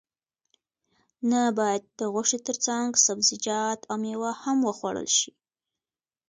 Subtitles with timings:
[1.31, 5.31] نه باید د غوښې ترڅنګ سبزیجات او میوه هم وخوړل شي